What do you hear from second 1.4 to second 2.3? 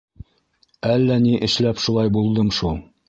эшләп шулай